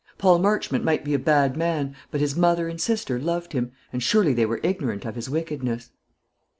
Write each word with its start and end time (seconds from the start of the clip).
Paul 0.17 0.39
Marchmont 0.39 0.83
might 0.83 1.03
be 1.05 1.13
a 1.13 1.19
bad 1.19 1.55
man, 1.55 1.95
but 2.09 2.21
his 2.21 2.35
mother 2.35 2.67
and 2.67 2.81
sister 2.81 3.19
loved 3.19 3.53
him, 3.53 3.71
and 3.93 4.01
surely 4.01 4.33
they 4.33 4.47
were 4.47 4.59
ignorant 4.63 5.05
of 5.05 5.13
his 5.13 5.29
wickedness. 5.29 5.91